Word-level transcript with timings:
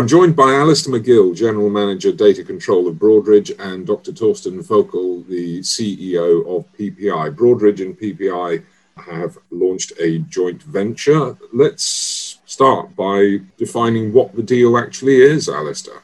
I'm 0.00 0.08
joined 0.08 0.34
by 0.34 0.54
Alistair 0.54 0.94
McGill, 0.94 1.36
General 1.36 1.68
Manager 1.68 2.10
Data 2.10 2.42
Control 2.42 2.88
of 2.88 2.94
Broadridge, 2.94 3.52
and 3.58 3.86
Dr. 3.86 4.12
Torsten 4.12 4.66
Voelkel, 4.66 5.28
the 5.28 5.58
CEO 5.60 6.40
of 6.48 6.64
PPI. 6.78 7.36
Broadridge 7.36 7.82
and 7.82 8.00
PPI 8.00 8.64
have 8.96 9.36
launched 9.50 9.92
a 10.00 10.20
joint 10.20 10.62
venture. 10.62 11.36
Let's 11.52 12.38
start 12.46 12.96
by 12.96 13.40
defining 13.58 14.14
what 14.14 14.34
the 14.34 14.42
deal 14.42 14.78
actually 14.78 15.16
is, 15.20 15.50
Alistair. 15.50 16.02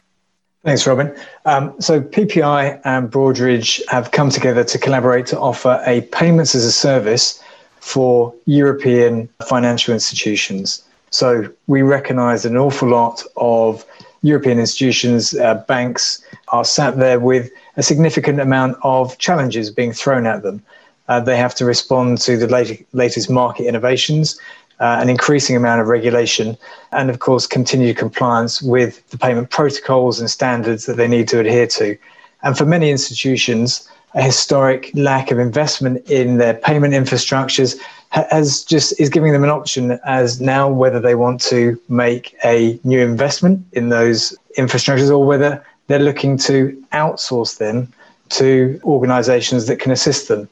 Thanks, 0.62 0.86
Robin. 0.86 1.16
Um, 1.46 1.80
so 1.80 1.98
PPI 1.98 2.82
and 2.84 3.10
Broadridge 3.10 3.80
have 3.88 4.10
come 4.10 4.28
together 4.28 4.62
to 4.62 4.78
collaborate 4.78 5.24
to 5.28 5.40
offer 5.40 5.82
a 5.86 6.02
payments 6.12 6.54
as 6.54 6.66
a 6.66 6.72
service 6.72 7.42
for 7.80 8.34
European 8.44 9.30
financial 9.48 9.94
institutions. 9.94 10.85
So 11.16 11.48
we 11.66 11.80
recognize 11.80 12.44
an 12.44 12.58
awful 12.58 12.90
lot 12.90 13.22
of 13.38 13.86
European 14.20 14.58
institutions, 14.58 15.34
uh, 15.34 15.54
banks 15.66 16.22
are 16.48 16.62
sat 16.62 16.98
there 16.98 17.18
with 17.18 17.50
a 17.78 17.82
significant 17.82 18.38
amount 18.38 18.76
of 18.82 19.16
challenges 19.16 19.70
being 19.70 19.94
thrown 19.94 20.26
at 20.26 20.42
them. 20.42 20.62
Uh, 21.08 21.20
they 21.20 21.38
have 21.38 21.54
to 21.54 21.64
respond 21.64 22.18
to 22.18 22.36
the 22.36 22.46
late, 22.46 22.86
latest 22.92 23.30
market 23.30 23.64
innovations, 23.64 24.38
uh, 24.78 24.98
an 25.00 25.08
increasing 25.08 25.56
amount 25.56 25.80
of 25.80 25.86
regulation, 25.86 26.54
and 26.92 27.08
of 27.08 27.18
course, 27.20 27.46
continued 27.46 27.96
compliance 27.96 28.60
with 28.60 29.08
the 29.08 29.16
payment 29.16 29.48
protocols 29.48 30.20
and 30.20 30.30
standards 30.30 30.84
that 30.84 30.98
they 30.98 31.08
need 31.08 31.28
to 31.28 31.40
adhere 31.40 31.66
to. 31.66 31.96
And 32.42 32.58
for 32.58 32.66
many 32.66 32.90
institutions, 32.90 33.88
a 34.14 34.22
historic 34.22 34.90
lack 34.92 35.30
of 35.30 35.38
investment 35.38 36.10
in 36.10 36.36
their 36.36 36.52
payment 36.52 36.92
infrastructures 36.92 37.78
has 38.10 38.64
just 38.64 38.98
is 39.00 39.08
giving 39.08 39.32
them 39.32 39.44
an 39.44 39.50
option 39.50 39.98
as 40.04 40.40
now 40.40 40.68
whether 40.68 41.00
they 41.00 41.14
want 41.14 41.40
to 41.40 41.80
make 41.88 42.34
a 42.44 42.78
new 42.84 43.00
investment 43.00 43.64
in 43.72 43.88
those 43.88 44.36
infrastructures 44.56 45.10
or 45.10 45.24
whether 45.24 45.64
they're 45.86 45.98
looking 45.98 46.38
to 46.38 46.82
outsource 46.92 47.58
them 47.58 47.92
to 48.28 48.80
organizations 48.84 49.66
that 49.66 49.78
can 49.78 49.92
assist 49.92 50.28
them. 50.28 50.48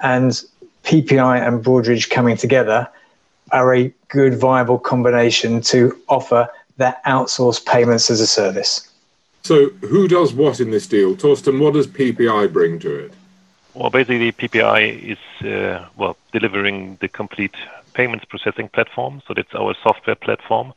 And 0.00 0.30
PPI 0.84 1.46
and 1.46 1.64
Broadridge 1.64 2.10
coming 2.10 2.36
together 2.36 2.88
are 3.52 3.74
a 3.74 3.92
good, 4.08 4.38
viable 4.38 4.78
combination 4.78 5.60
to 5.62 5.96
offer 6.08 6.48
that 6.76 7.02
outsourced 7.04 7.64
payments 7.64 8.10
as 8.10 8.20
a 8.20 8.26
service. 8.26 8.88
So, 9.42 9.70
who 9.88 10.08
does 10.08 10.32
what 10.34 10.60
in 10.60 10.70
this 10.70 10.86
deal? 10.86 11.14
Torsten, 11.14 11.60
what 11.60 11.74
does 11.74 11.86
PPI 11.86 12.52
bring 12.52 12.78
to 12.80 12.94
it? 12.96 13.12
Well, 13.74 13.90
basically, 13.90 14.32
PPI 14.32 15.12
is 15.12 15.46
uh, 15.46 15.86
well 15.96 16.16
delivering 16.38 16.98
the 17.00 17.08
complete 17.20 17.56
payments 17.98 18.24
processing 18.32 18.68
platform. 18.76 19.14
So 19.26 19.34
that's 19.34 19.54
our 19.54 19.74
software 19.82 20.20
platform, 20.26 20.68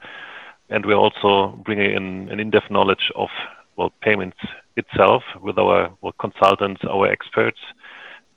and 0.69 0.85
we're 0.85 1.03
also 1.07 1.31
bringing 1.65 1.91
in 1.99 2.05
an 2.31 2.39
in-depth 2.39 2.71
knowledge 2.71 3.05
of 3.15 3.29
well 3.77 3.91
payments 4.07 4.37
itself 4.81 5.23
with 5.45 5.57
our 5.57 5.79
consultants, 6.25 6.81
our 6.95 7.05
experts, 7.15 7.61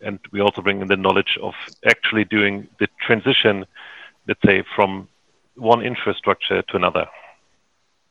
and 0.06 0.18
we 0.32 0.40
also 0.40 0.60
bring 0.62 0.80
in 0.82 0.88
the 0.88 0.96
knowledge 0.96 1.38
of 1.46 1.54
actually 1.92 2.24
doing 2.24 2.54
the 2.80 2.88
transition, 3.06 3.64
let's 4.28 4.44
say, 4.44 4.64
from 4.74 5.08
one 5.56 5.82
infrastructure 5.92 6.60
to 6.62 6.76
another. 6.76 7.06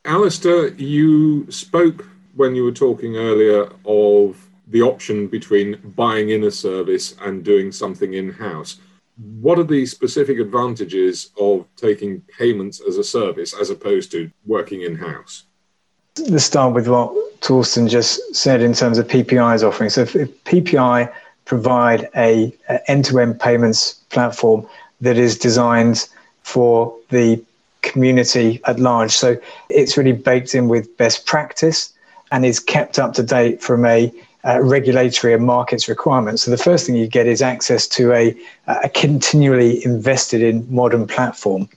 Alistair, 0.05 0.69
you 0.69 1.51
spoke 1.51 1.99
when 2.35 2.55
you 2.55 2.63
were 2.63 2.77
talking 2.87 3.17
earlier 3.17 3.61
of 3.85 4.47
the 4.67 4.81
option 4.81 5.27
between 5.27 5.67
buying 6.01 6.29
in 6.29 6.43
a 6.43 6.51
service 6.51 7.15
and 7.25 7.43
doing 7.43 7.71
something 7.71 8.13
in 8.13 8.31
house. 8.31 8.79
What 9.17 9.59
are 9.59 9.63
the 9.63 9.85
specific 9.85 10.39
advantages 10.39 11.31
of 11.39 11.65
taking 11.75 12.21
payments 12.37 12.81
as 12.87 12.97
a 12.97 13.03
service 13.03 13.53
as 13.53 13.69
opposed 13.69 14.11
to 14.11 14.31
working 14.45 14.81
in 14.81 14.95
house? 14.95 15.43
Let's 16.27 16.43
start 16.43 16.73
with 16.73 16.87
what 16.87 17.13
Torsten 17.41 17.89
just 17.89 18.35
said 18.35 18.61
in 18.61 18.73
terms 18.73 18.97
of 18.97 19.07
PPI's 19.07 19.63
offering. 19.63 19.89
So, 19.89 20.01
if, 20.01 20.15
if 20.15 20.43
PPI 20.43 21.11
provide 21.45 22.09
a, 22.15 22.53
a 22.69 22.91
end-to-end 22.91 23.39
payments 23.39 23.94
platform 24.09 24.67
that 25.01 25.17
is 25.17 25.38
designed 25.38 26.07
for 26.44 26.95
the 27.09 27.44
community 27.81 28.61
at 28.66 28.79
large. 28.79 29.11
So 29.11 29.38
it's 29.69 29.97
really 29.97 30.11
baked 30.11 30.55
in 30.55 30.67
with 30.67 30.95
best 30.97 31.25
practice 31.25 31.94
and 32.31 32.45
is 32.45 32.59
kept 32.59 33.00
up 33.00 33.13
to 33.13 33.23
date 33.23 33.61
from 33.61 33.85
a 33.85 34.11
uh, 34.46 34.59
regulatory 34.62 35.34
and 35.34 35.46
markets 35.46 35.88
requirements. 35.88 36.44
So 36.44 36.52
the 36.52 36.57
first 36.57 36.85
thing 36.85 36.96
you 36.96 37.07
get 37.07 37.28
is 37.28 37.41
access 37.41 37.88
to 37.90 38.13
a, 38.13 38.35
a 38.68 38.90
continually 38.90 39.84
invested 39.85 40.41
in 40.41 40.66
modern 40.74 41.07
platform. 41.07 41.69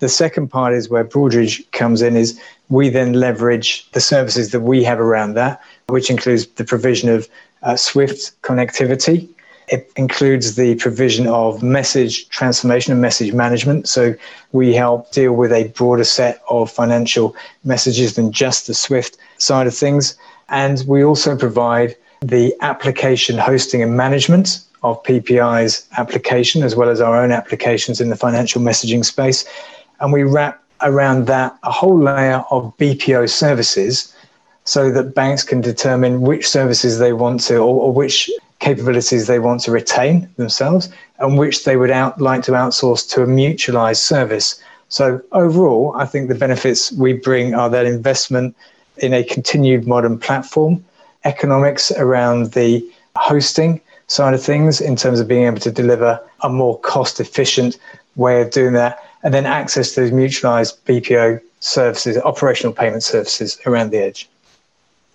The 0.00 0.08
second 0.08 0.48
part 0.48 0.74
is 0.74 0.90
where 0.90 1.04
Broadridge 1.04 1.70
comes 1.70 2.02
in 2.02 2.16
is 2.16 2.38
we 2.68 2.88
then 2.88 3.12
leverage 3.14 3.90
the 3.92 4.00
services 4.00 4.50
that 4.50 4.60
we 4.60 4.82
have 4.84 4.98
around 5.00 5.34
that, 5.34 5.62
which 5.88 6.10
includes 6.10 6.46
the 6.46 6.64
provision 6.64 7.08
of 7.08 7.28
uh, 7.62 7.76
Swift 7.76 8.32
connectivity. 8.42 9.28
It 9.68 9.90
includes 9.96 10.56
the 10.56 10.74
provision 10.74 11.26
of 11.26 11.62
message 11.62 12.28
transformation 12.28 12.92
and 12.92 13.00
message 13.00 13.32
management. 13.32 13.88
So 13.88 14.14
we 14.52 14.74
help 14.74 15.10
deal 15.12 15.32
with 15.32 15.52
a 15.52 15.68
broader 15.68 16.04
set 16.04 16.42
of 16.50 16.70
financial 16.70 17.34
messages 17.62 18.14
than 18.14 18.30
just 18.30 18.66
the 18.66 18.74
Swift 18.74 19.16
side 19.38 19.66
of 19.66 19.74
things. 19.74 20.16
And 20.48 20.84
we 20.86 21.04
also 21.04 21.36
provide 21.36 21.96
the 22.20 22.54
application 22.60 23.38
hosting 23.38 23.82
and 23.82 23.96
management 23.96 24.60
of 24.82 25.02
PPI's 25.02 25.86
application, 25.96 26.62
as 26.62 26.76
well 26.76 26.90
as 26.90 27.00
our 27.00 27.16
own 27.16 27.32
applications 27.32 28.00
in 28.00 28.10
the 28.10 28.16
financial 28.16 28.60
messaging 28.60 29.04
space. 29.04 29.44
And 30.00 30.12
we 30.12 30.22
wrap 30.22 30.62
around 30.82 31.26
that 31.26 31.56
a 31.62 31.70
whole 31.70 31.98
layer 31.98 32.44
of 32.50 32.76
BPO 32.76 33.30
services 33.30 34.14
so 34.64 34.90
that 34.90 35.14
banks 35.14 35.42
can 35.42 35.60
determine 35.60 36.22
which 36.22 36.48
services 36.48 36.98
they 36.98 37.12
want 37.12 37.40
to 37.40 37.56
or, 37.56 37.80
or 37.82 37.92
which 37.92 38.30
capabilities 38.60 39.26
they 39.26 39.38
want 39.38 39.60
to 39.60 39.70
retain 39.70 40.28
themselves 40.36 40.88
and 41.18 41.38
which 41.38 41.64
they 41.64 41.76
would 41.76 41.90
out, 41.90 42.20
like 42.20 42.42
to 42.42 42.52
outsource 42.52 43.08
to 43.10 43.22
a 43.22 43.26
mutualized 43.26 44.00
service. 44.00 44.60
So 44.88 45.20
overall, 45.32 45.94
I 45.96 46.06
think 46.06 46.28
the 46.28 46.34
benefits 46.34 46.92
we 46.92 47.12
bring 47.14 47.54
are 47.54 47.68
that 47.70 47.86
investment 47.86 48.56
in 48.98 49.12
a 49.12 49.24
continued 49.24 49.86
modern 49.86 50.18
platform, 50.18 50.84
economics 51.24 51.90
around 51.92 52.52
the 52.52 52.86
hosting 53.16 53.80
side 54.06 54.34
of 54.34 54.42
things 54.42 54.80
in 54.80 54.96
terms 54.96 55.20
of 55.20 55.28
being 55.28 55.44
able 55.44 55.60
to 55.60 55.70
deliver 55.70 56.20
a 56.42 56.48
more 56.48 56.78
cost 56.80 57.20
efficient 57.20 57.78
way 58.16 58.40
of 58.40 58.50
doing 58.50 58.74
that, 58.74 58.98
and 59.22 59.32
then 59.32 59.46
access 59.46 59.94
to 59.94 60.02
those 60.02 60.10
mutualized 60.10 60.78
BPO 60.86 61.40
services, 61.60 62.16
operational 62.18 62.72
payment 62.72 63.02
services 63.02 63.58
around 63.66 63.90
the 63.90 63.98
edge. 63.98 64.28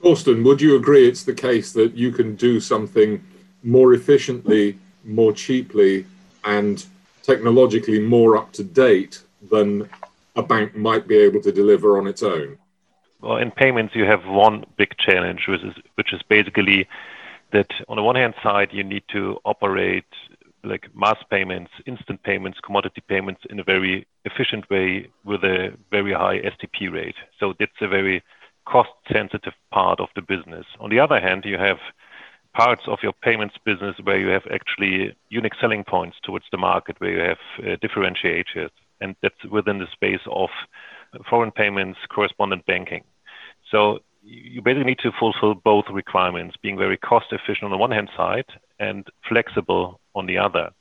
Torsten, 0.02 0.44
would 0.44 0.62
you 0.62 0.76
agree 0.76 1.08
it's 1.08 1.24
the 1.24 1.34
case 1.34 1.74
that 1.74 1.94
you 1.96 2.12
can 2.12 2.36
do 2.36 2.60
something 2.60 3.24
more 3.64 3.94
efficiently, 3.94 4.78
more 5.04 5.34
cheaply, 5.34 6.06
and 6.46 6.86
technologically 7.22 8.00
more 8.00 8.38
up 8.38 8.52
to 8.54 8.64
date 8.64 9.22
than 9.52 9.88
a 10.36 10.42
bank 10.42 10.76
might 10.76 11.08
be 11.08 11.18
able 11.18 11.42
to 11.42 11.52
deliver 11.52 11.98
on 11.98 12.08
its 12.08 12.24
own? 12.24 12.58
Well, 13.22 13.38
in 13.38 13.52
payments, 13.52 13.96
you 13.96 14.06
have 14.06 14.26
one 14.26 14.66
big 14.78 14.96
challenge, 14.98 15.48
which 15.48 15.64
is, 15.64 15.74
which 15.96 16.14
is 16.14 16.22
basically 16.30 16.88
that 17.52 17.70
on 17.88 17.98
the 17.98 18.04
one 18.04 18.16
hand 18.16 18.34
side, 18.42 18.70
you 18.72 18.84
need 18.84 19.04
to 19.12 19.40
operate 19.44 20.06
like 20.64 20.88
mass 20.96 21.18
payments, 21.30 21.72
instant 21.86 22.22
payments, 22.24 22.60
commodity 22.60 23.02
payments 23.08 23.42
in 23.50 23.60
a 23.60 23.64
very 23.64 24.06
efficient 24.26 24.70
way 24.70 25.10
with 25.24 25.44
a 25.44 25.74
very 25.90 26.14
high 26.14 26.40
STP 26.40 26.92
rate. 26.92 27.16
So 27.40 27.54
that's 27.60 27.72
a 27.82 27.88
very 27.88 28.24
cost 28.66 28.90
sensitive 29.12 29.54
part 29.72 30.00
of 30.00 30.10
the 30.16 30.22
business. 30.22 30.66
On 30.80 30.90
the 30.90 31.00
other 31.00 31.20
hand, 31.20 31.46
you 31.46 31.58
have 31.58 31.78
parts 32.54 32.84
of 32.88 33.00
your 33.02 33.14
payments 33.14 33.56
business 33.64 33.96
where 34.04 34.20
you 34.20 34.28
have 34.28 34.44
actually 34.52 35.16
unique 35.30 35.54
selling 35.60 35.84
points 35.84 36.18
towards 36.24 36.46
the 36.52 36.58
market, 36.58 37.00
where 37.00 37.12
you 37.12 37.20
have 37.20 37.38
uh, 37.60 37.76
differentiators, 37.78 38.70
and 39.02 39.16
that's 39.22 39.44
within 39.50 39.80
the 39.80 39.88
space 39.92 40.22
of 40.28 40.50
foreign 41.30 41.52
payments, 41.52 42.00
correspondent 42.10 42.66
banking. 42.66 43.04
So 43.72 44.00
you 44.24 44.62
basically 44.62 44.86
need 44.86 45.00
to 45.00 45.12
fulfill 45.20 45.56
both 45.56 45.86
requirements, 45.92 46.56
being 46.62 46.78
very 46.78 46.98
cost 46.98 47.28
efficient 47.32 47.64
on 47.64 47.72
the 47.72 47.78
one 47.78 47.92
hand 47.92 48.10
side 48.16 48.46
and 48.80 49.08
flexible 49.28 50.00
on 50.16 50.26
the 50.26 50.38
other. 50.38 50.72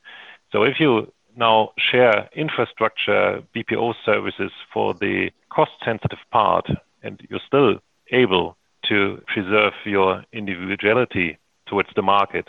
So 0.53 0.63
if 0.63 0.81
you 0.81 1.13
now 1.37 1.73
share 1.79 2.29
infrastructure 2.35 3.43
BPO 3.55 3.95
services 4.05 4.51
for 4.73 4.95
the 4.95 5.31
cost 5.51 5.73
sensitive 5.85 6.19
part 6.31 6.69
and 7.03 7.21
you're 7.31 7.41
still 7.47 7.79
able 8.11 8.57
to 8.89 9.23
preserve 9.27 9.73
your 9.85 10.25
individuality 10.33 11.39
towards 11.67 11.91
the 11.95 12.03
market, 12.03 12.49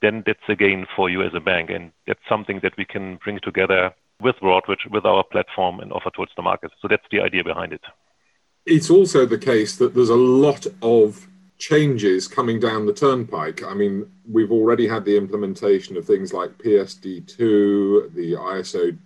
then 0.00 0.22
that's 0.26 0.48
a 0.48 0.54
gain 0.54 0.86
for 0.94 1.08
you 1.08 1.22
as 1.22 1.32
a 1.34 1.40
bank. 1.40 1.70
And 1.70 1.90
that's 2.06 2.20
something 2.28 2.60
that 2.62 2.76
we 2.76 2.84
can 2.84 3.16
bring 3.16 3.40
together 3.40 3.92
with 4.24 4.34
Broadridge, 4.36 4.90
with 4.90 5.06
our 5.06 5.22
platform, 5.22 5.80
and 5.80 5.92
offer 5.92 6.10
towards 6.10 6.32
the 6.36 6.42
market. 6.42 6.72
So 6.82 6.88
that's 6.88 7.06
the 7.12 7.20
idea 7.20 7.44
behind 7.44 7.72
it. 7.72 7.82
It's 8.66 8.90
also 8.90 9.26
the 9.26 9.38
case 9.38 9.76
that 9.76 9.94
there's 9.94 10.08
a 10.08 10.16
lot 10.16 10.66
of 10.82 11.28
changes 11.58 12.26
coming 12.26 12.58
down 12.58 12.86
the 12.86 12.92
turnpike. 12.92 13.62
I 13.62 13.74
mean, 13.74 14.10
we've 14.28 14.50
already 14.50 14.88
had 14.88 15.04
the 15.04 15.16
implementation 15.16 15.96
of 15.96 16.04
things 16.04 16.32
like 16.32 16.58
PSD2, 16.58 18.12
the 18.14 18.32
ISO 18.32 18.98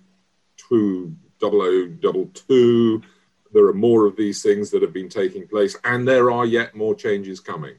20022, 0.69 3.03
there 3.53 3.67
are 3.67 3.75
more 3.75 4.07
of 4.07 4.17
these 4.17 4.43
things 4.43 4.71
that 4.71 4.83
have 4.83 4.93
been 4.93 5.09
taking 5.09 5.49
place, 5.49 5.75
and 5.85 6.07
there 6.07 6.31
are 6.31 6.45
yet 6.45 6.75
more 6.75 6.95
changes 6.95 7.41
coming. 7.41 7.77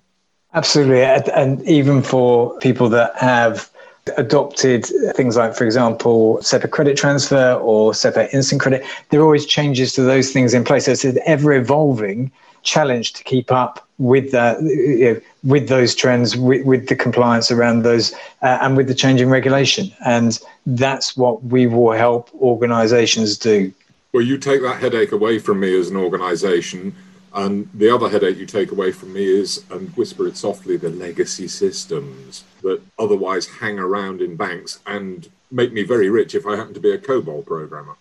Absolutely. 0.53 1.03
And 1.03 1.62
even 1.63 2.01
for 2.01 2.57
people 2.57 2.89
that 2.89 3.15
have 3.18 3.69
adopted 4.18 4.86
things 5.16 5.38
like, 5.38 5.56
for 5.56 5.66
example, 5.66 6.38
SEPA 6.42 6.70
credit 6.72 6.98
transfer 6.98 7.54
or 7.54 7.94
SEPA 7.94 8.34
instant 8.34 8.62
credit, 8.62 8.86
there 9.10 9.20
are 9.20 9.24
always 9.24 9.46
changes 9.46 9.94
to 9.94 10.02
those 10.02 10.32
things 10.32 10.54
in 10.54 10.64
place. 10.64 10.86
So 10.86 10.92
it's 10.92 11.06
an 11.06 11.20
ever 11.26 11.54
evolving 11.54 12.32
challenge 12.64 13.14
to 13.14 13.24
keep 13.24 13.52
up 13.52 13.88
with 13.98 14.32
that, 14.32 14.62
you 14.62 15.14
know, 15.14 15.22
with 15.44 15.68
those 15.68 15.96
trends, 15.96 16.36
with, 16.36 16.66
with, 16.66 16.88
the 16.88 16.96
compliance 16.96 17.52
around 17.52 17.84
those, 17.84 18.14
uh, 18.42 18.58
and 18.62 18.78
with 18.78 18.88
the 18.88 18.96
changing 18.96 19.30
regulation. 19.30 19.92
And 20.06 20.40
that's 20.66 21.16
what 21.16 21.44
we 21.44 21.68
will 21.68 21.92
help 21.92 22.30
organisations 22.36 23.38
do. 23.38 23.74
Well, 24.14 24.24
you 24.24 24.38
take 24.38 24.62
that 24.62 24.80
headache 24.82 25.12
away 25.12 25.40
from 25.40 25.60
me 25.60 25.78
as 25.78 25.90
an 25.90 25.96
organisation. 25.96 26.96
And 27.34 27.70
the 27.74 27.94
other 27.94 28.10
headache 28.10 28.38
you 28.38 28.46
take 28.46 28.72
away 28.72 28.92
from 28.92 29.14
me 29.14 29.26
is, 29.26 29.64
and 29.70 29.90
whisper 29.96 30.28
it 30.28 30.38
softly, 30.38 30.78
the 30.78 30.90
legacy 30.90 31.48
systems 31.48 32.44
that 32.62 32.81
otherwise 32.98 33.48
hang 33.48 33.80
around 33.80 34.22
in 34.22 34.36
banks 34.36 34.80
and 34.86 35.30
make 35.52 35.72
me 35.72 35.84
very 35.84 36.10
rich 36.10 36.36
if 36.36 36.46
I 36.46 36.56
happen 36.56 36.74
to 36.74 36.80
be 36.80 36.92
a 36.92 36.98
COBOL 36.98 37.46
programmer. 37.46 37.96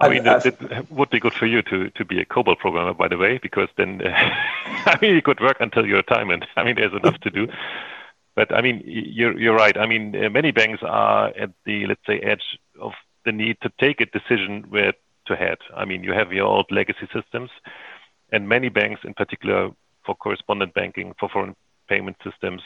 I 0.00 0.08
mean, 0.08 0.26
it, 0.26 0.44
it, 0.44 0.90
would 0.90 1.10
be 1.10 1.20
good 1.20 1.34
for 1.34 1.46
you 1.46 1.62
to, 1.62 1.88
to 1.90 2.04
be 2.04 2.20
a 2.20 2.24
COBOL 2.24 2.58
programmer, 2.58 2.92
by 2.92 3.08
the 3.08 3.16
way, 3.16 3.38
because 3.38 3.68
then, 3.76 4.02
uh, 4.04 4.10
I 4.66 4.98
mean, 5.00 5.14
you 5.14 5.22
could 5.22 5.40
work 5.40 5.58
until 5.60 5.86
your 5.86 5.98
retirement. 5.98 6.44
I 6.56 6.64
mean, 6.64 6.74
there's 6.76 6.92
enough 6.92 7.20
to 7.20 7.30
do. 7.30 7.48
But 8.34 8.52
I 8.52 8.62
mean, 8.62 8.82
you're, 8.84 9.38
you're 9.38 9.54
right. 9.54 9.76
I 9.76 9.86
mean, 9.86 10.16
uh, 10.16 10.28
many 10.30 10.50
banks 10.50 10.82
are 10.82 11.28
at 11.28 11.50
the, 11.64 11.86
let's 11.86 12.04
say, 12.06 12.18
edge 12.18 12.58
of 12.80 12.92
the 13.24 13.32
need 13.32 13.58
to 13.62 13.70
take 13.78 14.00
a 14.00 14.06
decision 14.06 14.64
where 14.68 14.94
to 15.26 15.36
head. 15.36 15.58
I 15.76 15.84
mean, 15.84 16.02
you 16.02 16.12
have 16.12 16.32
your 16.32 16.46
old 16.46 16.66
legacy 16.70 17.08
systems, 17.12 17.50
and 18.32 18.48
many 18.48 18.68
banks, 18.68 19.02
in 19.04 19.14
particular 19.14 19.70
for 20.04 20.14
correspondent 20.16 20.74
banking, 20.74 21.14
for 21.20 21.28
foreign 21.28 21.54
payment 21.88 22.16
systems, 22.24 22.62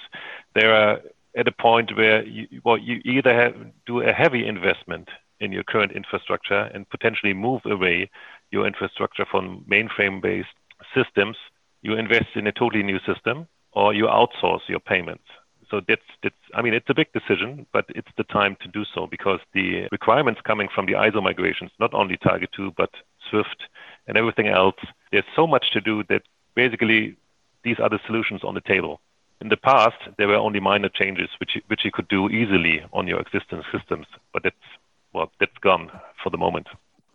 they 0.54 0.64
are 0.64 1.00
at 1.36 1.48
a 1.48 1.52
point 1.52 1.96
where 1.96 2.24
you, 2.24 2.46
well, 2.64 2.78
you 2.78 3.00
either 3.04 3.34
have, 3.34 3.54
do 3.86 4.00
a 4.00 4.12
heavy 4.12 4.46
investment 4.46 5.08
in 5.40 5.52
your 5.52 5.64
current 5.64 5.92
infrastructure 5.92 6.70
and 6.72 6.88
potentially 6.88 7.34
move 7.34 7.60
away 7.66 8.10
your 8.50 8.66
infrastructure 8.66 9.26
from 9.30 9.64
mainframe-based 9.70 10.48
systems. 10.94 11.36
You 11.82 11.94
invest 11.94 12.28
in 12.36 12.46
a 12.46 12.52
totally 12.52 12.82
new 12.82 12.98
system, 13.00 13.46
or 13.72 13.92
you 13.92 14.04
outsource 14.04 14.66
your 14.68 14.80
payments 14.80 15.24
so 15.70 15.80
that's 15.88 16.02
that's 16.22 16.34
I 16.54 16.62
mean 16.62 16.74
it's 16.74 16.88
a 16.88 16.94
big 16.94 17.12
decision, 17.12 17.66
but 17.72 17.86
it's 17.88 18.08
the 18.16 18.24
time 18.24 18.56
to 18.60 18.68
do 18.68 18.84
so 18.94 19.06
because 19.06 19.40
the 19.52 19.88
requirements 19.90 20.40
coming 20.44 20.68
from 20.74 20.86
the 20.86 20.92
ISO 20.92 21.22
migrations, 21.22 21.70
not 21.80 21.94
only 21.94 22.16
Target 22.16 22.50
2 22.56 22.72
but 22.76 22.90
Swift 23.30 23.64
and 24.06 24.16
everything 24.16 24.48
else, 24.48 24.76
there's 25.16 25.34
so 25.34 25.46
much 25.46 25.70
to 25.70 25.80
do 25.80 26.04
that 26.10 26.20
basically 26.54 27.16
these 27.64 27.78
are 27.80 27.88
the 27.88 27.98
solutions 28.06 28.44
on 28.44 28.52
the 28.52 28.60
table. 28.60 29.00
In 29.40 29.48
the 29.48 29.56
past, 29.56 29.96
there 30.18 30.28
were 30.28 30.34
only 30.34 30.60
minor 30.60 30.90
changes 30.90 31.30
which 31.40 31.56
which 31.68 31.86
you 31.86 31.90
could 31.90 32.08
do 32.08 32.28
easily 32.28 32.84
on 32.92 33.06
your 33.06 33.18
existing 33.18 33.62
systems, 33.72 34.06
but 34.34 34.42
that's 34.42 34.66
well 35.14 35.32
that's 35.40 35.56
gone 35.62 35.90
for 36.22 36.28
the 36.28 36.36
moment. 36.36 36.66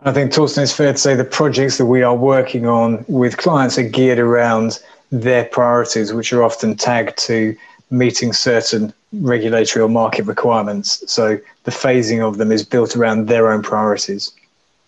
I 0.01 0.11
think 0.11 0.31
Torsten, 0.31 0.63
it's 0.63 0.73
fair 0.73 0.93
to 0.93 0.97
say 0.97 1.13
the 1.13 1.23
projects 1.23 1.77
that 1.77 1.85
we 1.85 2.01
are 2.01 2.15
working 2.15 2.65
on 2.65 3.05
with 3.07 3.37
clients 3.37 3.77
are 3.77 3.87
geared 3.87 4.17
around 4.17 4.79
their 5.11 5.45
priorities, 5.45 6.11
which 6.11 6.33
are 6.33 6.43
often 6.43 6.75
tagged 6.75 7.19
to 7.29 7.55
meeting 7.91 8.33
certain 8.33 8.91
regulatory 9.13 9.83
or 9.83 9.89
market 9.89 10.25
requirements. 10.25 11.03
So 11.05 11.37
the 11.65 11.71
phasing 11.83 12.27
of 12.27 12.39
them 12.39 12.51
is 12.51 12.65
built 12.65 12.95
around 12.95 13.27
their 13.27 13.51
own 13.51 13.61
priorities. 13.61 14.31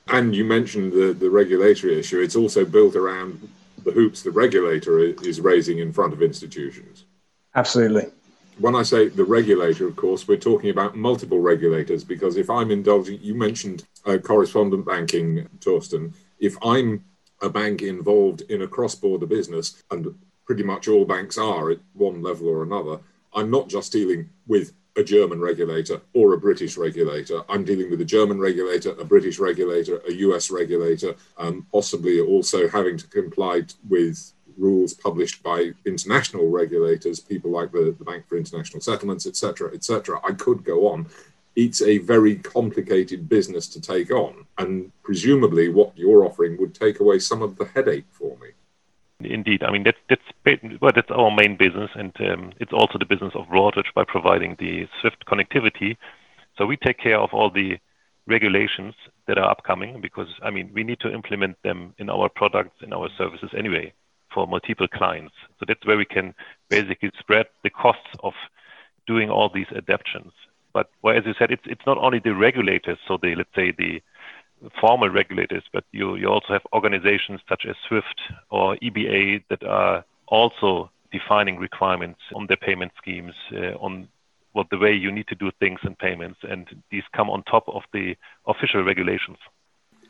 And 0.07 0.35
you 0.35 0.44
mentioned 0.44 0.91
the, 0.91 1.13
the 1.13 1.29
regulatory 1.29 2.00
issue. 2.00 2.19
It's 2.19 2.35
also 2.35 2.65
built 2.65 2.95
around 2.95 3.50
the 3.83 3.91
hoops 3.91 4.21
the 4.21 4.31
regulator 4.31 5.00
is 5.00 5.41
raising 5.41 5.79
in 5.79 5.91
front 5.91 6.13
of 6.13 6.21
institutions. 6.21 7.05
Absolutely. 7.55 8.11
When 8.59 8.75
I 8.75 8.83
say 8.83 9.09
the 9.09 9.23
regulator, 9.23 9.88
of 9.88 9.95
course, 9.95 10.27
we're 10.27 10.38
talking 10.38 10.69
about 10.69 10.95
multiple 10.95 11.39
regulators 11.39 12.03
because 12.03 12.38
if 12.38 12.50
I'm 12.50 12.71
indulging, 12.71 13.19
you 13.21 13.33
mentioned 13.33 13.85
uh, 14.05 14.17
correspondent 14.17 14.85
banking, 14.85 15.47
Torsten. 15.59 16.13
If 16.39 16.55
I'm 16.63 17.03
a 17.41 17.50
bank 17.50 17.81
involved 17.81 18.41
in 18.44 18.61
a 18.61 18.67
cross 18.67 18.95
border 18.95 19.25
business, 19.25 19.83
and 19.91 20.15
pretty 20.45 20.63
much 20.63 20.88
all 20.88 21.05
banks 21.05 21.38
are 21.38 21.71
at 21.71 21.79
one 21.94 22.21
level 22.21 22.47
or 22.47 22.63
another. 22.63 23.00
I'm 23.33 23.50
not 23.50 23.67
just 23.67 23.91
dealing 23.91 24.29
with 24.47 24.73
a 24.95 25.04
German 25.04 25.42
regulator 25.42 26.01
or 26.13 26.34
a 26.34 26.38
British 26.38 26.78
regulator. 26.78 27.44
I'm 27.50 27.63
dealing 27.63 27.90
with 27.90 28.01
a 28.01 28.06
German 28.06 28.40
regulator, 28.40 28.92
a 29.00 29.06
British 29.06 29.40
regulator, 29.40 30.01
a 30.07 30.13
US 30.13 30.51
regulator, 30.51 31.16
um, 31.38 31.66
possibly 31.72 32.19
also 32.19 32.68
having 32.68 32.98
to 32.98 33.07
comply 33.07 33.63
with 33.90 34.34
rules 34.57 34.94
published 34.94 35.42
by 35.42 35.72
international 35.86 36.50
regulators, 36.50 37.19
people 37.19 37.51
like 37.51 37.72
the, 37.72 37.95
the 37.98 38.06
Bank 38.06 38.28
for 38.28 38.38
International 38.38 38.81
Settlements, 38.81 39.25
etc., 39.25 39.72
etc. 39.74 40.19
I 40.24 40.34
could 40.34 40.63
go 40.63 40.88
on. 40.88 41.07
It's 41.56 41.81
a 41.81 42.00
very 42.00 42.36
complicated 42.38 43.30
business 43.30 43.68
to 43.69 43.81
take 43.81 44.12
on, 44.12 44.46
and 44.57 44.92
presumably, 45.04 45.69
what 45.69 45.96
you're 45.96 46.25
offering 46.25 46.57
would 46.57 46.74
take 46.74 47.00
away 47.00 47.19
some 47.19 47.42
of 47.42 47.57
the 47.57 47.66
headache 47.66 48.06
for 48.12 48.36
me. 48.39 48.50
Indeed, 49.25 49.64
I 49.64 49.72
mean 49.72 49.84
that's 49.84 49.98
that's 50.10 50.22
well, 50.81 50.92
that's 50.94 51.12
our 51.12 51.31
main 51.31 51.58
business, 51.58 51.92
and 51.96 52.14
um, 52.22 52.54
it's 52.60 52.74
also 52.74 52.98
the 52.98 53.06
business 53.06 53.34
of 53.36 53.48
Broadridge 53.48 53.94
by 53.96 54.04
providing 54.06 54.56
the 54.60 54.88
Swift 55.02 55.25
connectivity. 55.25 55.98
So 56.58 56.66
we 56.66 56.78
take 56.78 57.00
care 57.00 57.20
of 57.20 57.30
all 57.34 57.50
the 57.50 57.78
regulations 58.28 58.94
that 59.28 59.38
are 59.38 59.50
upcoming 59.50 60.00
because 60.02 60.28
I 60.42 60.50
mean 60.50 60.72
we 60.74 60.84
need 60.84 61.00
to 61.02 61.12
implement 61.12 61.58
them 61.64 61.94
in 61.98 62.10
our 62.10 62.30
products 62.30 62.81
in 62.81 62.94
our 62.94 63.10
services 63.18 63.50
anyway 63.58 63.94
for 64.34 64.48
multiple 64.48 64.88
clients. 64.88 65.34
So 65.60 65.66
that's 65.68 65.86
where 65.86 65.98
we 65.98 66.06
can 66.06 66.34
basically 66.70 67.12
spread 67.20 67.48
the 67.64 67.70
costs 67.70 68.16
of 68.24 68.34
doing 69.06 69.30
all 69.30 69.50
these 69.54 69.68
adaptations. 69.75 70.31
As 70.75 71.25
you 71.25 71.36
said, 71.38 71.52
it's 71.52 71.64
it's 71.66 71.86
not 71.86 71.98
only 71.98 72.20
the 72.20 72.34
regulators, 72.34 72.98
so 73.08 73.18
the 73.22 73.36
let's 73.36 73.56
say 73.56 73.72
the 73.72 74.02
formal 74.80 75.10
regulators, 75.10 75.63
but 75.71 75.83
you, 75.92 76.15
you 76.15 76.27
also 76.27 76.48
have 76.50 76.62
organizations 76.74 77.42
such 77.48 77.65
as 77.68 77.75
SWIFT 77.88 78.21
or 78.50 78.77
EBA 78.77 79.44
that 79.50 79.63
are 79.63 80.06
also 80.27 80.89
defining 81.12 81.57
requirements 81.57 82.19
on 82.36 82.48
their 82.48 82.57
payment 82.57 82.92
schemes, 82.98 83.33
uh, 83.54 83.75
on 83.80 84.07
what 84.54 84.69
the 84.69 84.77
way 84.77 84.94
you 84.94 85.12
need 85.12 85.27
to 85.27 85.36
do 85.36 85.51
things 85.60 85.80
in 85.83 85.95
payments, 85.95 86.39
and 86.44 86.68
these 86.92 87.04
come 87.15 87.30
on 87.30 87.44
top 87.44 87.68
of 87.68 87.83
the 87.92 88.15
official 88.48 88.83
regulations. 88.83 89.38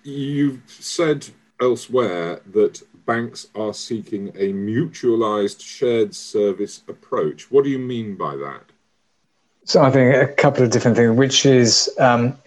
You've 0.03 0.61
said 0.67 1.29
elsewhere 1.61 2.41
that 2.53 2.81
banks 3.05 3.47
are 3.55 3.73
seeking 3.73 4.29
a 4.29 4.51
mutualized 4.53 5.61
shared 5.61 6.13
service 6.13 6.83
approach. 6.87 7.51
What 7.51 7.63
do 7.63 7.69
you 7.69 7.79
mean 7.79 8.15
by 8.15 8.35
that? 8.35 8.63
So 9.65 9.81
I 9.81 9.91
think 9.91 10.13
a 10.15 10.33
couple 10.33 10.63
of 10.63 10.71
different 10.71 10.97
things, 10.97 11.15
which 11.17 11.45
is 11.45 11.89
um, 11.97 12.37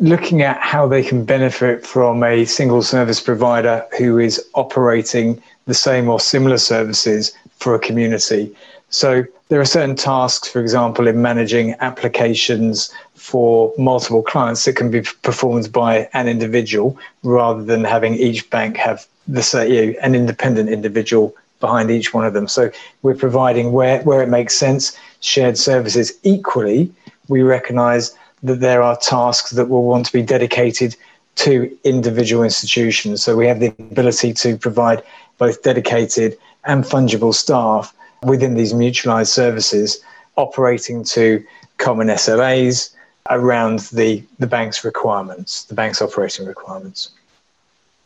looking 0.00 0.42
at 0.42 0.58
how 0.58 0.88
they 0.88 1.02
can 1.02 1.24
benefit 1.24 1.86
from 1.86 2.22
a 2.22 2.44
single 2.44 2.82
service 2.82 3.20
provider 3.20 3.86
who 3.98 4.18
is 4.18 4.44
operating 4.54 5.40
the 5.66 5.74
same 5.74 6.08
or 6.08 6.18
similar 6.20 6.58
services 6.58 7.32
for 7.56 7.74
a 7.74 7.78
community. 7.78 8.54
So 8.90 9.24
there 9.48 9.60
are 9.60 9.64
certain 9.64 9.96
tasks, 9.96 10.48
for 10.48 10.60
example, 10.60 11.06
in 11.06 11.20
managing 11.22 11.74
applications 11.80 12.92
for 13.14 13.72
multiple 13.78 14.22
clients 14.22 14.64
that 14.64 14.76
can 14.76 14.90
be 14.90 15.02
performed 15.22 15.72
by 15.72 16.08
an 16.12 16.28
individual 16.28 16.98
rather 17.22 17.62
than 17.62 17.84
having 17.84 18.14
each 18.14 18.48
bank 18.50 18.76
have 18.76 19.06
the 19.26 19.66
you 19.68 19.86
know, 19.86 19.98
an 20.00 20.14
independent 20.14 20.68
individual 20.68 21.34
behind 21.60 21.90
each 21.90 22.12
one 22.12 22.26
of 22.26 22.34
them. 22.34 22.46
So 22.46 22.70
we're 23.02 23.14
providing 23.14 23.72
where, 23.72 24.02
where 24.02 24.22
it 24.22 24.28
makes 24.28 24.54
sense 24.54 24.96
shared 25.20 25.56
services 25.56 26.12
equally. 26.22 26.92
We 27.28 27.42
recognize 27.42 28.14
that 28.44 28.60
there 28.60 28.82
are 28.82 28.96
tasks 28.96 29.50
that 29.50 29.68
will 29.68 29.84
want 29.84 30.06
to 30.06 30.12
be 30.12 30.22
dedicated 30.22 30.94
to 31.36 31.76
individual 31.82 32.44
institutions. 32.44 33.22
So 33.22 33.36
we 33.36 33.46
have 33.46 33.58
the 33.58 33.68
ability 33.78 34.34
to 34.34 34.56
provide 34.56 35.02
both 35.38 35.62
dedicated 35.62 36.38
and 36.64 36.84
fungible 36.84 37.34
staff 37.34 37.94
within 38.22 38.54
these 38.54 38.72
mutualized 38.72 39.28
services 39.28 40.00
operating 40.36 41.04
to 41.04 41.44
common 41.78 42.08
SLAs 42.08 42.94
around 43.30 43.80
the, 43.92 44.22
the 44.38 44.46
bank's 44.46 44.84
requirements, 44.84 45.64
the 45.64 45.74
bank's 45.74 46.02
operating 46.02 46.46
requirements. 46.46 47.10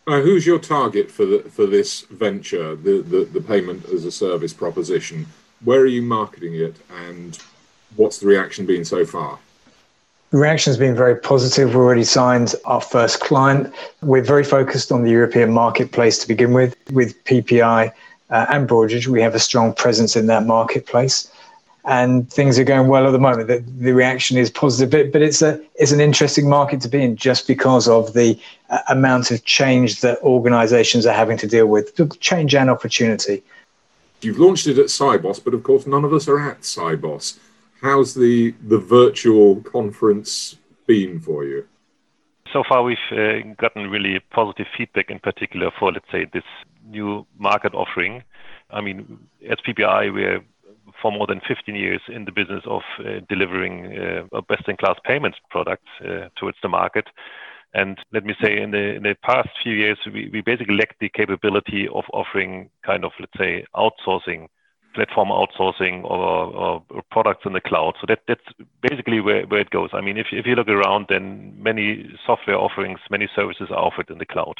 Uh, 0.06 0.20
who's 0.20 0.46
your 0.46 0.58
target 0.58 1.10
for 1.10 1.26
the, 1.26 1.40
for 1.40 1.66
this 1.66 2.02
venture, 2.02 2.74
the, 2.76 3.02
the, 3.02 3.24
the 3.24 3.40
payment 3.40 3.84
as 3.86 4.04
a 4.04 4.12
service 4.12 4.52
proposition? 4.52 5.26
Where 5.64 5.80
are 5.80 5.86
you 5.86 6.02
marketing 6.02 6.54
it 6.54 6.76
and 6.90 7.38
what's 7.96 8.18
the 8.18 8.26
reaction 8.26 8.64
been 8.64 8.84
so 8.84 9.04
far? 9.04 9.38
The 10.30 10.36
reaction 10.36 10.70
has 10.70 10.76
been 10.76 10.94
very 10.94 11.16
positive. 11.16 11.68
We've 11.68 11.76
already 11.76 12.04
signed 12.04 12.54
our 12.66 12.82
first 12.82 13.20
client. 13.20 13.72
We're 14.02 14.22
very 14.22 14.44
focused 14.44 14.92
on 14.92 15.02
the 15.02 15.10
European 15.10 15.52
marketplace 15.52 16.18
to 16.18 16.28
begin 16.28 16.52
with. 16.52 16.76
With 16.92 17.22
PPI 17.24 17.92
uh, 18.30 18.46
and 18.50 18.68
Broadridge, 18.68 19.06
we 19.06 19.22
have 19.22 19.34
a 19.34 19.38
strong 19.38 19.72
presence 19.72 20.16
in 20.16 20.26
that 20.26 20.44
marketplace. 20.44 21.30
and 21.88 22.30
things 22.30 22.58
are 22.58 22.64
going 22.64 22.88
well 22.88 23.06
at 23.06 23.12
the 23.12 23.18
moment. 23.18 23.48
The, 23.48 23.64
the 23.78 23.92
reaction 23.92 24.36
is 24.36 24.50
positive, 24.50 24.90
but, 24.90 25.10
but 25.12 25.22
it's 25.22 25.40
a 25.40 25.58
it's 25.76 25.92
an 25.92 26.00
interesting 26.00 26.48
market 26.48 26.82
to 26.82 26.88
be 26.88 27.02
in 27.02 27.16
just 27.16 27.46
because 27.46 27.88
of 27.88 28.12
the 28.12 28.38
uh, 28.68 28.80
amount 28.90 29.30
of 29.30 29.42
change 29.46 30.02
that 30.02 30.18
organisations 30.18 31.06
are 31.06 31.14
having 31.14 31.38
to 31.38 31.46
deal 31.46 31.66
with, 31.66 31.94
change 32.20 32.54
and 32.54 32.68
opportunity. 32.68 33.42
You've 34.20 34.38
launched 34.38 34.66
it 34.66 34.78
at 34.78 34.86
Sibos, 34.86 35.42
but 35.42 35.54
of 35.54 35.62
course 35.62 35.86
none 35.86 36.04
of 36.04 36.12
us 36.12 36.28
are 36.28 36.38
at 36.38 36.60
Sibos. 36.60 37.38
How's 37.80 38.14
the 38.14 38.54
the 38.66 38.78
virtual 38.78 39.62
conference 39.62 40.56
been 40.86 41.20
for 41.20 41.44
you? 41.44 41.66
So 42.52 42.64
far, 42.68 42.82
we've 42.82 42.96
uh, 43.12 43.54
gotten 43.58 43.90
really 43.90 44.20
positive 44.30 44.66
feedback, 44.76 45.10
in 45.10 45.18
particular 45.18 45.70
for 45.78 45.92
let's 45.92 46.10
say 46.10 46.26
this 46.32 46.44
new 46.86 47.26
market 47.38 47.74
offering. 47.74 48.22
I 48.70 48.80
mean, 48.80 49.18
as 49.48 49.58
PPI, 49.66 50.12
we're 50.12 50.40
for 51.00 51.12
more 51.12 51.26
than 51.26 51.40
15 51.46 51.74
years 51.74 52.00
in 52.08 52.24
the 52.24 52.32
business 52.32 52.62
of 52.66 52.82
uh, 52.98 53.20
delivering 53.28 53.96
uh, 54.32 54.40
best-in-class 54.48 54.96
payments 55.04 55.38
products 55.50 55.88
uh, 56.02 56.28
towards 56.36 56.56
the 56.62 56.68
market. 56.68 57.06
And 57.74 57.98
let 58.12 58.24
me 58.24 58.34
say, 58.42 58.60
in 58.60 58.70
the 58.70 58.94
in 58.96 59.02
the 59.02 59.14
past 59.22 59.50
few 59.62 59.74
years, 59.74 59.98
we, 60.06 60.30
we 60.32 60.40
basically 60.40 60.76
lacked 60.76 61.00
the 61.00 61.10
capability 61.10 61.86
of 61.94 62.04
offering 62.14 62.70
kind 62.84 63.04
of 63.04 63.12
let's 63.20 63.36
say 63.36 63.66
outsourcing, 63.76 64.48
platform 64.98 65.28
outsourcing, 65.28 66.02
or, 66.04 66.82
or 66.90 67.02
products 67.10 67.46
in 67.46 67.52
the 67.52 67.60
cloud. 67.60 67.94
So 68.00 68.06
that 68.08 68.20
that's 68.26 68.48
basically 68.82 69.20
where, 69.20 69.46
where 69.46 69.60
it 69.60 69.70
goes. 69.70 69.90
I 69.92 70.00
mean, 70.00 70.16
if 70.16 70.28
if 70.32 70.46
you 70.46 70.54
look 70.54 70.68
around, 70.68 71.06
then 71.08 71.54
many 71.56 72.10
software 72.26 72.56
offerings, 72.58 72.98
many 73.10 73.28
services 73.34 73.68
are 73.70 73.78
offered 73.78 74.10
in 74.10 74.18
the 74.18 74.26
cloud. 74.26 74.54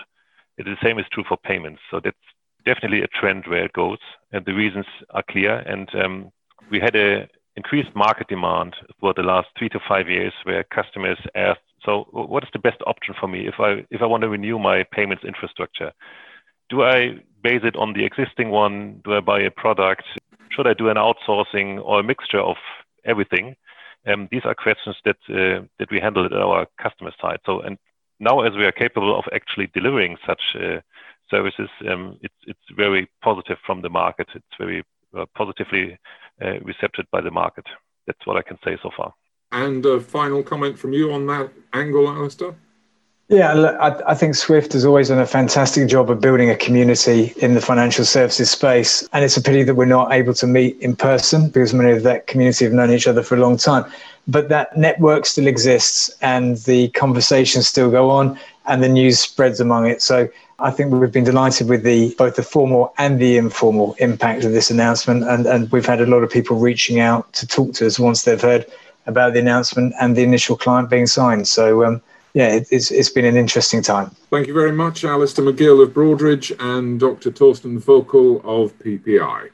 The 0.57 0.76
same 0.83 0.99
is 0.99 1.07
true 1.12 1.25
for 1.28 1.37
payments. 1.37 1.80
So 1.90 2.00
that's 2.02 2.16
definitely 2.64 3.02
a 3.02 3.09
trend 3.09 3.45
where 3.47 3.64
it 3.64 3.73
goes, 3.73 3.99
and 4.33 4.45
the 4.45 4.54
reasons 4.54 4.87
are 5.11 5.25
clear. 5.30 5.59
And 5.59 5.88
um, 5.95 6.33
we 6.71 6.80
had 6.80 6.95
a 6.97 7.28
increased 7.57 7.95
market 7.97 8.28
demand 8.28 8.76
for 9.00 9.12
the 9.14 9.23
last 9.23 9.49
three 9.59 9.68
to 9.71 9.80
five 9.88 10.09
years, 10.09 10.33
where 10.45 10.62
customers 10.64 11.18
asked, 11.35 11.68
"So, 11.85 12.07
what 12.12 12.45
is 12.45 12.50
the 12.52 12.59
best 12.68 12.80
option 12.87 13.14
for 13.21 13.28
me 13.28 13.49
if 13.49 13.54
I 13.59 13.85
if 13.90 14.02
I 14.02 14.07
want 14.07 14.23
to 14.23 14.28
renew 14.28 14.59
my 14.59 14.85
payments 14.92 15.25
infrastructure? 15.25 15.92
Do 16.71 16.83
I 16.83 17.18
base 17.42 17.62
it 17.64 17.76
on 17.76 17.92
the 17.95 18.04
existing 18.04 18.50
one? 18.50 19.00
Do 19.04 19.14
I 19.14 19.21
buy 19.21 19.40
a 19.40 19.50
product? 19.50 20.04
Should 20.58 20.66
I 20.66 20.74
do 20.74 20.88
an 20.88 20.96
outsourcing 20.96 21.80
or 21.84 22.00
a 22.00 22.02
mixture 22.02 22.40
of 22.40 22.56
everything?" 23.04 23.54
Um, 24.08 24.28
these 24.32 24.42
are 24.44 24.56
questions 24.56 24.96
that 25.04 25.18
uh, 25.30 25.62
that 25.78 25.90
we 25.92 26.00
handle 26.00 26.24
at 26.24 26.32
our 26.32 26.66
customer 26.82 27.12
side. 27.22 27.38
So, 27.46 27.60
and 27.60 27.78
now 28.18 28.40
as 28.40 28.54
we 28.56 28.64
are 28.64 28.72
capable 28.72 29.16
of 29.16 29.24
actually 29.32 29.68
delivering 29.72 30.16
such 30.26 30.42
uh, 30.56 30.80
services, 31.30 31.70
um, 31.88 32.18
it's 32.22 32.40
it's 32.48 32.68
very 32.76 33.08
positive 33.22 33.58
from 33.64 33.82
the 33.82 33.88
market. 33.88 34.26
It's 34.34 34.56
very 34.58 34.82
uh, 35.16 35.26
positively 35.36 35.96
uh, 36.44 36.58
recepted 36.64 37.06
by 37.12 37.20
the 37.20 37.30
market. 37.30 37.66
That's 38.08 38.26
what 38.26 38.36
I 38.36 38.42
can 38.42 38.58
say 38.64 38.76
so 38.82 38.90
far. 38.96 39.14
And 39.52 39.86
a 39.86 40.00
final 40.00 40.42
comment 40.42 40.76
from 40.76 40.92
you 40.92 41.12
on 41.12 41.26
that 41.26 41.52
angle, 41.72 42.08
Alistair? 42.08 42.56
Yeah, 43.30 43.52
I, 43.52 44.12
I, 44.12 44.14
think 44.14 44.37
Swift 44.37 44.73
has 44.73 44.87
always 44.87 45.08
done 45.08 45.18
a 45.18 45.26
fantastic 45.26 45.87
job 45.87 46.08
of 46.11 46.18
building 46.18 46.49
a 46.49 46.56
community 46.56 47.35
in 47.37 47.52
the 47.52 47.61
financial 47.61 48.06
services 48.06 48.50
space. 48.50 49.06
And 49.12 49.23
it's 49.23 49.37
a 49.37 49.42
pity 49.42 49.64
that 49.64 49.75
we're 49.75 49.85
not 49.85 50.12
able 50.12 50.32
to 50.32 50.47
meet 50.47 50.80
in 50.80 50.97
person 50.97 51.49
because 51.49 51.75
many 51.75 51.92
of 51.92 52.04
that 52.04 52.26
community 52.26 52.64
have 52.64 52.73
known 52.73 52.90
each 52.90 53.06
other 53.06 53.23
for 53.23 53.37
a 53.37 53.38
long 53.38 53.58
time. 53.58 53.85
But 54.28 54.49
that 54.49 54.75
network 54.78 55.26
still 55.26 55.47
exists 55.47 56.11
and 56.23 56.56
the 56.58 56.88
conversations 56.90 57.66
still 57.66 57.90
go 57.90 58.08
on 58.08 58.38
and 58.64 58.82
the 58.82 58.88
news 58.88 59.20
spreads 59.20 59.61
among 59.61 59.87
it. 59.87 60.00
So 60.00 60.30
I 60.58 60.70
think 60.70 60.90
we've 60.90 61.12
been 61.12 61.25
delighted 61.25 61.68
with 61.68 61.82
the 61.82 62.14
both 62.16 62.37
the 62.37 62.42
formal 62.42 62.94
and 62.97 63.18
the 63.18 63.37
informal 63.37 63.94
impact 63.99 64.44
of 64.44 64.52
this 64.52 64.70
announcement. 64.70 65.25
And, 65.25 65.44
and 65.44 65.70
we've 65.70 65.85
had 65.85 66.00
a 66.00 66.06
lot 66.06 66.23
of 66.23 66.30
people 66.30 66.56
reaching 66.56 66.99
out 66.99 67.30
to 67.35 67.47
talk 67.47 67.75
to 67.75 67.87
us 67.87 67.99
once 67.99 68.23
they've 68.23 68.40
heard 68.40 68.64
about 69.04 69.35
the 69.35 69.38
announcement 69.38 69.92
and 70.00 70.16
the 70.16 70.23
initial 70.23 70.56
client 70.56 70.88
being 70.88 71.06
signed. 71.06 71.47
So, 71.47 71.85
um, 71.85 72.00
yeah, 72.35 72.54
it, 72.54 72.68
it's, 72.70 72.90
it's 72.90 73.11
been 73.11 73.25
an 73.25 73.37
interesting 73.37 73.82
time. 73.82 74.11
Thank 74.30 74.47
you 74.47 74.54
very 74.54 74.73
much, 74.73 75.04
Alistair 75.04 75.44
McGill 75.44 75.82
of 75.82 75.90
Broadridge 75.90 76.54
and 76.61 77.00
Dr. 77.00 77.30
Torsten 77.30 77.80
Voelkel 77.80 78.44
of 78.44 78.78
PPI. 78.78 79.50